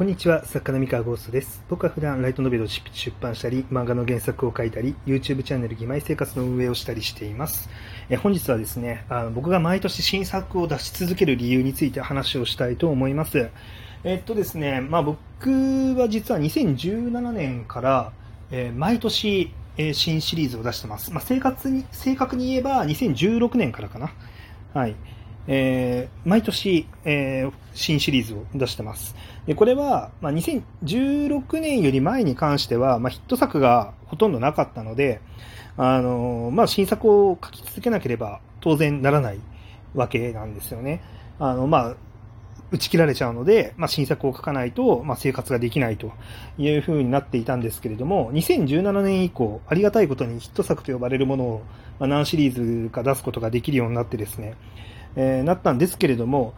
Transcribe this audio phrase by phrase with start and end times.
[0.00, 1.62] こんにちは、作家の三河ゴーストです。
[1.68, 2.82] 僕は普段ライトノベルを出
[3.20, 7.68] 版したり、漫画の原作を書いたり、YouTube チャンネル義妹生活の運営をしたりしています。
[8.08, 13.50] え本日はですねあの、僕が毎年新作を出し続ける理由について話をしたいと思います。
[14.02, 15.18] えっとですね、まあ、僕
[15.94, 18.12] は実は2017年から、
[18.50, 21.12] えー、毎年、えー、新シリーズを出してます。
[21.12, 24.14] まあ、生活に正確に言えば2016年からかな。
[24.72, 24.96] はい。
[25.46, 29.14] えー、毎年、えー、新シリーズを出してます。
[29.46, 35.20] でこれは、まあ、2016年より前に関しては、まあ、ヒット作がほとんどなかったので、
[35.76, 39.38] あのまあ、新作を書き続けなければ当然ならない
[39.94, 41.02] わけなんですよね。
[41.38, 41.96] あのまあ
[42.72, 46.12] 打ち切られちゃうので、まあ、新作を書かないと、まあ、生活ができないと
[46.56, 51.62] いうふうになっていたんですけれども、2017年以降、ありがたいことにヒット作と呼ばれるものを、
[51.98, 54.54] 何シリーズか出すことができるようになってですね、
[55.16, 56.54] えー、なったんですけれども、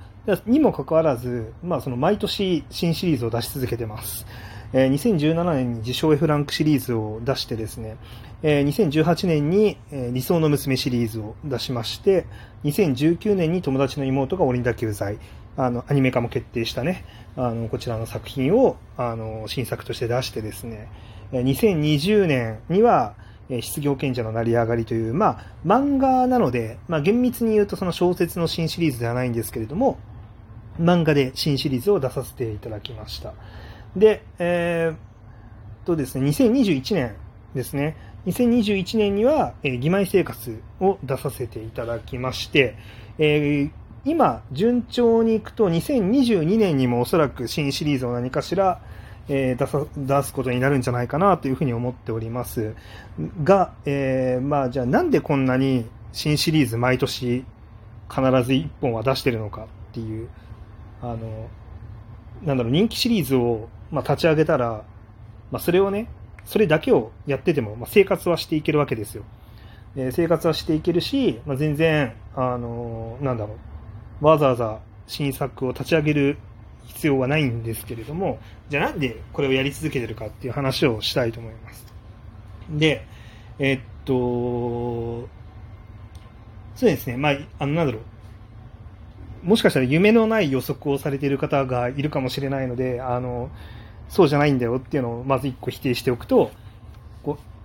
[0.47, 4.27] にもかかわらず、まあ、その毎年新シリーズを出し続けてます。
[4.73, 7.97] えー、2017年に自称 F ランクシリーズを出してですね、
[8.43, 12.27] えー、2018年に、えー、理想の娘シリーズを出しまして、
[12.65, 15.19] 2019年に友達の妹が鬼だけうざい、
[15.57, 17.05] あの、アニメ化も決定したね、
[17.37, 20.89] あの、こちらの作品を、あの、新作として出してですね、
[21.33, 23.15] 2020年には、
[23.61, 29.99] 失業賢者の成り上がりという、まあ、漫画なので、まあ、厳密に言うとその小説の新シリーズではないんですけれども、
[30.81, 33.35] 漫画で新シリーズを出させていただきました。
[33.97, 37.17] で、えー、とですね、2021年
[37.55, 42.77] ですね、2021年には、えー、義妹生活を出させていただきまして、
[43.19, 43.71] えー、
[44.05, 48.81] 今、順調にいくと2022年にもおそらく新シリーズを何かしら、
[49.29, 52.75] えー、出さ出すことになるんじゃないかなというふうに思っております。
[53.45, 57.45] が、えー、まあ、じゃあなんでこんなに新シリーズ毎年
[58.09, 60.29] 必ず1本は出してるのかっていう
[61.01, 61.49] あの
[62.45, 64.85] なんだろう人気シリーズを、まあ、立ち上げたら、
[65.51, 66.09] まあ、それをね
[66.45, 69.25] それだけをやってても、まあ、生活はしていけるわけですよ、
[69.97, 73.57] えー、生活はしていけるし、まあ、全然あのなんだろ
[74.21, 76.39] うわざわざ新作を立ち上げる
[76.85, 78.39] 必要はないんですけれども、
[78.69, 81.87] じゃあなんでこれをやり続けてるかっていう話をしたいと思います。
[82.71, 83.07] で、
[83.59, 84.13] えっと、
[86.75, 88.01] そうですね、まあ、あの、なんだろ
[89.45, 93.51] う、もしかしたら夢のない予測をされている方がいるかもしれないので、あの、
[94.09, 96.51] そうじゃないんだよっていうのをまず一個否定しておくと、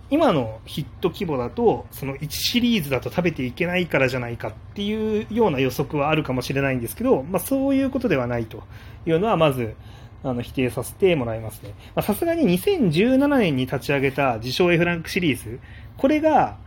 [0.10, 8.64] 今のヒット規模だと、その1シリーズだと食べていけないからじゃないかっていうような予測はあるかもしれないんですけど、まあ、そういうことではないと
[9.06, 9.76] いうのは、まず、
[10.24, 11.74] あの否定させてもらいますね。
[12.02, 15.60] さすがに2017年に立ち上げた自称 F ランクシリーズ、
[15.98, 16.58] これが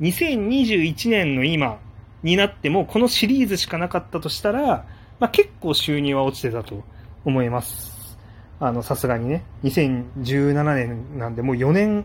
[0.00, 1.78] 2021年の今
[2.22, 4.86] になっても、このシリーズしかなかったとしたら、
[5.20, 6.82] まあ、結構収入は落ちてたと
[7.24, 8.18] 思います。
[8.60, 12.04] あの、さすがにね、2017年なんでもう4年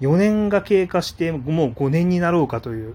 [0.00, 2.94] 4年が経過してもう5年になろうかという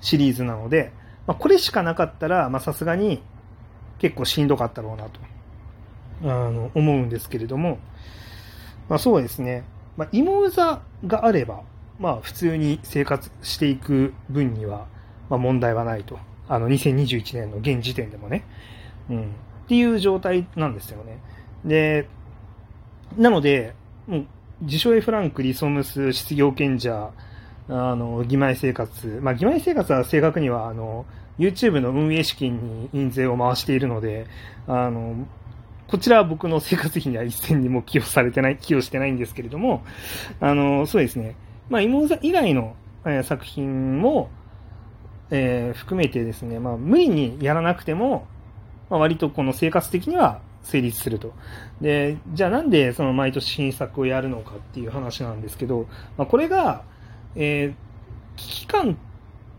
[0.00, 0.92] シリーズなので、
[1.26, 3.22] まあ、これしかなかったらさすがに
[3.98, 5.20] 結構しんどかったろうなと
[6.22, 7.78] あの思うんですけれども、
[8.88, 9.64] まあ、そうですね、
[9.96, 11.62] まあ、芋座があれば、
[11.98, 14.86] まあ、普通に生活していく分には、
[15.30, 16.18] まあ、問題はないと。
[16.50, 18.44] あの2021年の現時点でもね、
[19.10, 19.22] うん。
[19.22, 21.20] っていう状態なんですよね。
[21.64, 22.08] で、
[23.18, 23.74] なので、
[24.06, 24.26] もう
[24.60, 27.10] 自称 A フランク、リソムス、失業賢者、
[27.68, 29.20] あの、義妹生活。
[29.22, 31.06] まあ、義妹生活は正確には、あの、
[31.38, 34.26] YouTube の運営資金に印税を回しているので、
[34.66, 35.26] あの、
[35.86, 39.84] こちらは僕の生活費には一銭にも寄与されてない、寄与してないんですけれども、
[40.40, 41.36] あの、そうですね。
[41.70, 42.74] まあ、妹以外の、
[43.04, 44.28] えー、作品も、
[45.30, 48.26] えー、含めてですね、まあ、無理にやらなくても、
[48.90, 51.32] まあ、割とこの生活的には成立すると。
[51.80, 55.86] で、じゃあなんでその毎年新作をやるのかっていう話なんですけど、
[56.16, 56.84] まあ、これが、
[57.34, 58.98] えー、危機感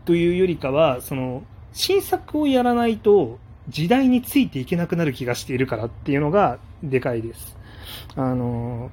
[0.04, 3.38] というよりかは、その、新作をやらないと
[3.68, 7.56] 時代についていけなくなる気がしているからっていうのがでかいです。
[8.16, 8.90] あの、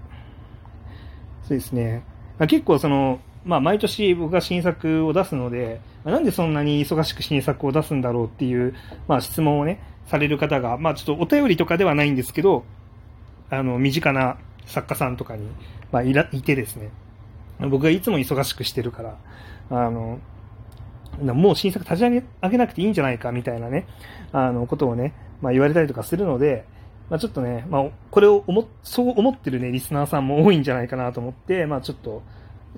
[1.44, 2.04] そうですね。
[2.48, 5.82] 結構その、まあ、毎年僕が新作を出すので、
[6.12, 8.74] なんでそんなに忙しく新作を出すんだろうっていう、
[9.08, 12.64] まあ、質問をね、される方が、まあ、ちょっとお便りとかではないんですけど、
[13.50, 15.48] あの、身近な作家さんとかに、
[15.92, 16.92] まあ、いら、いてですね、
[17.60, 19.18] 僕がいつも忙しくしてるから、
[19.70, 20.20] あの、
[21.22, 23.86] もう新作立ち上げ上げなくていいんじゃないかみたいなね、
[24.32, 26.66] あの、ことをね、まあ、言われたりとかするので、
[27.10, 32.24] まあ、ちょっとね、まあ、これを思、そう思ってるね、リスナーさんも多いんじゃないかなと思って、まあ、ちょっと、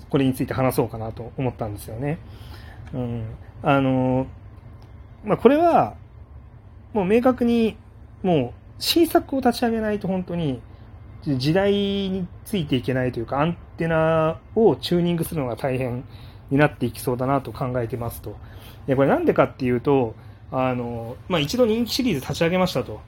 [0.10, 2.18] これについて話そうかなと思ったんですよね。
[2.94, 3.26] うん。
[3.62, 4.28] あの、
[5.24, 5.96] まあ、これは、
[6.94, 7.78] もう明確に、
[8.24, 10.62] もう新作を立ち上げないと本当に
[11.24, 16.04] 時代についていけないというか、アンテナをチューニングするのが大変
[16.50, 18.36] になっていきそうだなと考えてますと。
[18.88, 20.16] で、これなんでかっていうと、
[20.52, 23.02] あの、まあ、一度人気シリーズ立ち上げましたと。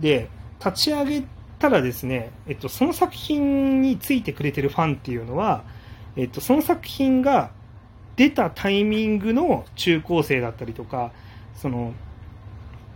[0.00, 0.28] で、
[0.64, 1.22] 立ち上げ
[1.58, 5.64] たらですね、えっと、その作品についてくれてるファンっていうのは、
[6.16, 7.50] えっと、その作品が
[8.18, 11.12] 出たタイミングの中高生だったりとか、
[11.54, 11.94] その、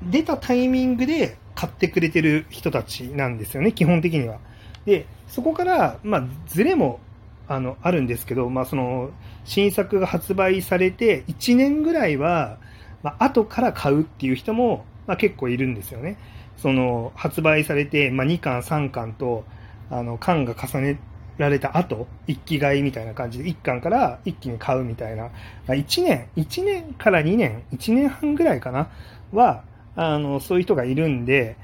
[0.02, 4.38] 出たタイミングで買ってくれてる人たちなんですよね、基本的には。
[4.84, 6.98] で、そこから、まあ、ズレも、
[7.46, 9.10] あの、あるんですけど、まあ、その、
[9.44, 12.58] 新作が発売されて、1年ぐらいは、
[13.04, 16.18] まあ、後から買うっていう人も、まあ、結構いるんですよね。
[16.56, 19.44] その、発売されて、まあ、2巻、3巻と、
[19.88, 20.98] あの、巻が重ね
[21.38, 25.30] られた後、一気買いみたいな感じで、1巻から一気に買うみたいな、
[25.66, 28.88] ま、1年、1年から2年、1年半ぐらいかな、
[29.32, 29.64] は、
[29.96, 31.56] あの、そういう人がいるんで、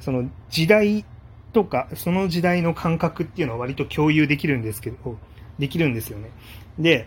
[0.00, 1.04] その時代
[1.52, 5.18] とか、その時代の感覚っていうのは割と共有できるんですけど、
[5.58, 6.30] できるんですよね。
[6.78, 7.06] で、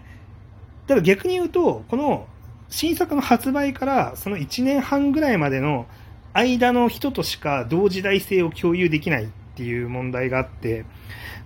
[0.87, 2.27] ただ逆に言うと、この
[2.69, 5.85] 新作の発売からその1年半ぐらいまでの
[6.33, 10.85] 間の人としか同時代性を共有できないていう問題があって、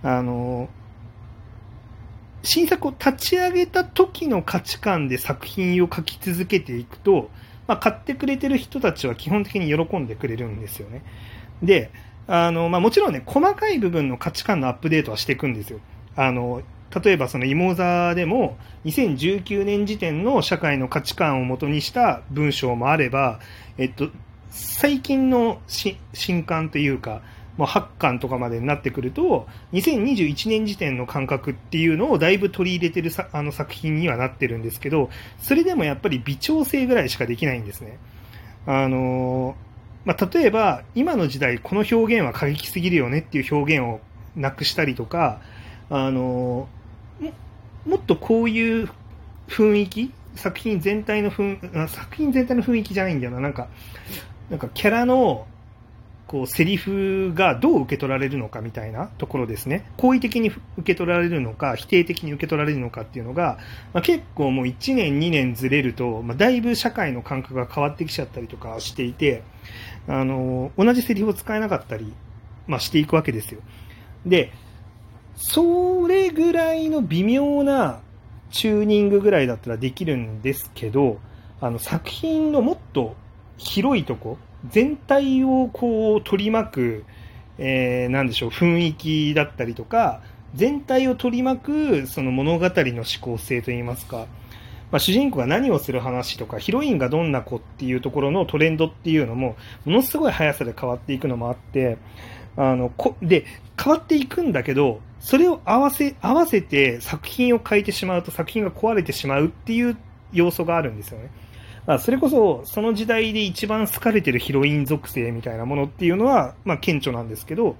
[0.02, 0.68] あの、
[2.42, 7.30] 新作を立ち上げた時の価値観で作品を書き続けていくと、
[7.66, 11.02] まあ、買ってくれてる人たちは基本的に喜んでくれるんですよね。
[11.62, 11.90] で、
[12.26, 15.80] あの、まあ、もちろんね、細かい部分の価値観のアップデートはしていくんですよ。
[16.16, 16.62] あの、
[17.02, 23.40] 例えばその芋座でも2019年時点の社会の価値観をもとにした文章もあれば、
[23.78, 24.10] えっと、
[24.50, 27.22] 最近の新刊というか、
[27.56, 35.10] もう8巻とかまでになってくると、2021年時点の感覚っていうのをだいぶ取り入れてるさあの作品にはなってるんですけど、
[35.40, 37.98] それでもやっぱり微調整ぐらいしかできないんですね。
[38.66, 39.54] あの
[40.04, 44.00] まあ、例えば、今の時代この表現は過激すぎるよねっていう表現を
[44.34, 45.40] なくしたりとか、
[45.90, 46.68] あの
[47.86, 48.88] もっとこういう
[49.48, 50.12] 雰囲気？
[50.34, 53.40] 作品全体の雰作品全体の雰囲気じゃないんだよな。
[53.40, 53.68] なんか、
[54.48, 55.46] なんかキャラの
[56.32, 59.84] こうセリフがどう受け取られるのかみたいなところですね。
[59.98, 63.58] 好意的に受け取られるのか、否定的に受け取られるのかっていうのが、
[63.92, 69.42] まあ、結構もう1年、2年ずれると、まあ、だいぶ社会の感覚が変わってきちゃったりとかしていて、
[70.08, 72.14] あの、同じセリフを使えなかったり、
[72.66, 73.60] まあ、していくわけですよ。
[74.24, 74.54] で、
[75.36, 78.00] それぐらいの微妙な
[78.50, 81.18] チューニングぐらいだったらできるんですけど、
[81.60, 83.16] あの作品のもっと
[83.58, 84.38] 広いとこ、
[84.68, 87.04] 全体をこう取り巻く、
[87.58, 90.20] えー、なんでしょう、雰囲気だったりとか、
[90.54, 94.26] 全体を取り巻くその物語の思考性といいますか、
[94.90, 101.96] まあ、主人公が何をする話とか、ヒロインがどんな子っていうところのトレンドっていうのも、ものすごい速さで変わっていくのもあって、
[102.56, 103.46] あの、こ、で、
[103.82, 109.96] 変わっていくんだけど、それを合わせ、合わせて作品を変えてしまうと作品が壊れてしまうっていう
[110.32, 111.30] 要素があるんですよね。
[111.86, 117.76] まあ、それこそ、その時代で一番好かれてるヒロイン属性みたいなものっていうのは、まあ、顕著なんですけど、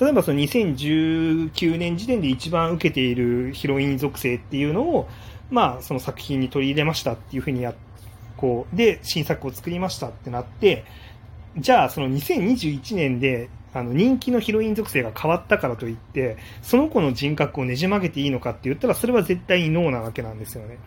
[0.00, 5.08] 例えばその2019年時点で一番受けているヒロイン属性っていうのを、
[5.50, 7.74] まあ、その作品に取り入れましたっていうふうにや
[8.36, 10.84] こう、で、新作を作りましたってなって、
[11.58, 20.78] じゃあ、その2021年で、あの、人気のヒロイン属性が変わったからといって、その子の人格をねじ曲げていいのかって言ったら、それは絶対にノーなわけなんですよね。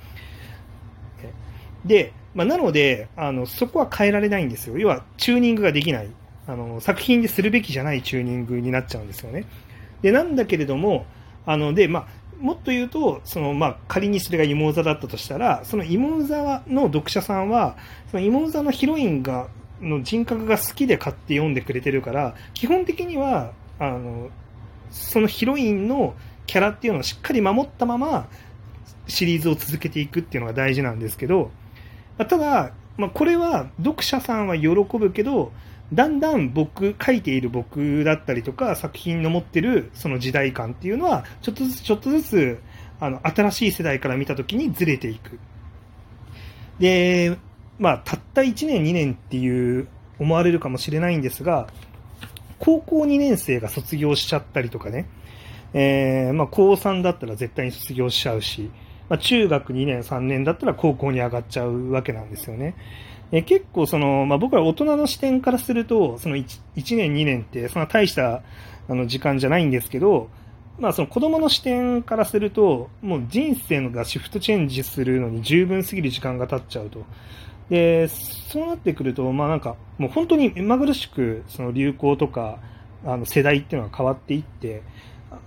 [1.86, 4.78] で、まあ、なので、あの、そこは変えられないんですよ。
[4.78, 6.10] 要は、チューニングができない。
[6.48, 9.46] あの、作品でするべきじゃないチューニングになっちゃうんですよね。
[10.02, 11.06] で、なんだけれども、
[11.46, 12.08] あの、で、まあ、
[12.40, 17.78] もっと言うと、その、まあ、仮にそれが芋座だったとしたら、その芋座の読者さんは、
[18.12, 19.48] その芋座のヒロインが、
[19.82, 24.30] の人格が好きで買って読んでくれてるから、基本的には、あの、
[24.92, 26.16] そのヒロインの
[26.48, 28.28] キャラっていうのをしっかり守ったまま、
[29.08, 31.52] シリーズを続けていくっていうのが大事なんですけど、
[32.26, 35.52] ただ、まあ、これは読者さんは喜ぶけど、
[35.94, 42.60] だんだん僕、書いている僕だったりとか、作品の持ってるその時代感っていうのは、ちょっとずつちょっとずつ、
[43.00, 45.40] あの、新しい世代から見たときにずれていく。
[46.80, 47.38] で、
[47.80, 49.88] まあ、たった1年、2年っていう
[50.20, 51.68] 思われるかもしれないんですが、
[52.60, 55.08] 高校2年生が卒業しちゃったりとかね、
[55.74, 58.70] えー、まあ、高3だったら絶対に卒業しちゃうし、
[59.10, 62.76] まあ、中学2年、3年だったら高校に上がっちゃうわけなんですよね。
[63.32, 68.42] え結構その、まあ、僕ら大人の視点からすると、その 1, 1年、2年ってそんな大した
[68.88, 70.30] あの時間じゃないんですけど、
[70.80, 77.04] まあその子供の視点からすると、もう人生がシフトチェンジするのに十分すぎる時間が経っちゃうと。
[77.70, 82.60] で、そうなってくると、まあなんか、もう本当に目まぐるしく、その流行とか、
[83.06, 84.82] あの世代っていうのは変わっていって、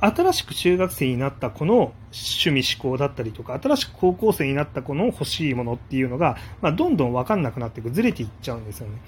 [0.05, 8.99] 新しく中学生になった子の趣味思考だったりとか、新しく高校生になった子の欲しいものっていうのが、まあ、どんどん分かんなくなっていく、ずれていっちゃうんですよね。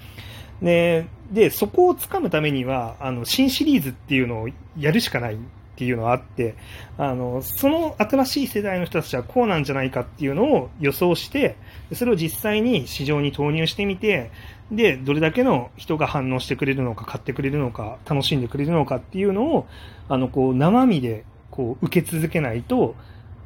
[0.61, 4.49] で、でそこをつかむためには、あの、新シリーズっていうのを
[4.79, 5.37] やるしかないっ
[5.77, 6.55] ていうのはあって、
[6.97, 11.57] あの、その新しい世代の人たちはこうなんじゃないかっていうのを予想して、
[11.93, 14.31] それを実際に市場に投入してみて、
[14.71, 19.67] で、どれだけの人が反応してくれるのか、買ってくれるのか、楽しんでくれるのかっていうのを、
[20.09, 22.95] あの、こう、生身で、こう、受け続けないと、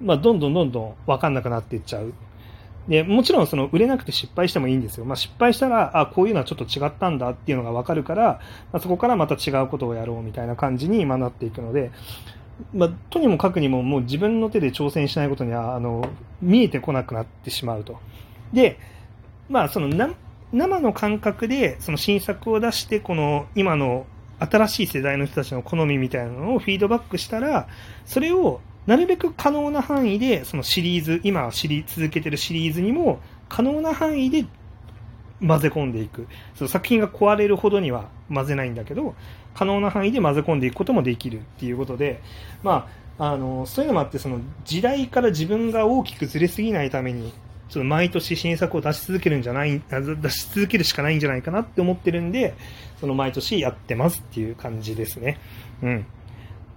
[0.01, 2.13] まあ、どんどんどんどん分かんなくなっていっちゃう。
[2.87, 5.05] で、もちろんその売れなくて失敗してもいいんですよ。
[5.05, 8.39] まあ、失敗したら、あ、こういうのはちょっと違ったんだっていうのが分かるから、
[8.71, 11.91] まあ、そこからまた違うことをやろうみたいな感じに今なっていくので、
[12.73, 16.09] まあ、とにもかくにももう自分の手で挑戦しないことには、あの、
[16.41, 17.99] 見えてこなくなってしまうと。
[18.53, 18.79] で、
[19.49, 19.87] まあ、その
[20.51, 24.05] 生の感覚でその新作を出して、この今の
[24.39, 27.67] 新しい世代の人たちの好みみたいなのをフィードバックしたら、
[28.05, 34.45] それをなるべく可能な範囲で、そのシリーズ、今知り続けてるシリーズにも、可能な範囲で
[35.45, 36.27] 混ぜ込んでいく。
[36.55, 39.15] その作品が壊れるほどには混ぜないんだけど、
[39.53, 42.21] 可能な範囲で混ぜ込んでいくこともできるっていうことで、
[42.63, 47.33] まあ、あの、そういうのもあって、その時代から自分が大きくずれすぎないために、
[47.69, 52.55] ちょっと毎年新作を出し続けるんじゃない、出し続けるしかないんじゃないかなって思ってるんで、
[52.99, 55.37] その毎年やってますっていう感じですね。
[55.83, 56.05] うん。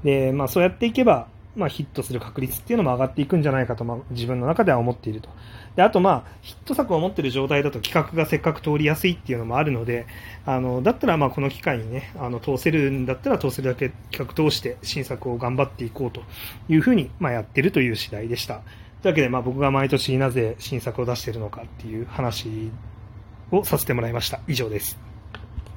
[0.04, 5.30] で、まあそうやっていけば、まあヒットする確率っていうのも上がっていくんじゃないかと、まあ自分の中では思っていると。
[5.76, 10.06] で、あとまあ、ヒット作を持ってる状態だと企画がせっかく通りやすいっていうのもあるので、
[10.44, 16.22] あの、だったらまあこの機会にね、あの、通せるんだったら通せるだけ企画通して新作を頑張っていこうと
[16.68, 18.61] いうふうに、まあやってるという次第でした。
[19.02, 22.71] というわけで、まあ、僕が毎年なぜ新作を出しているのかっていう話
[23.50, 24.40] をさせてもらいました。
[24.47, 25.12] 以上です。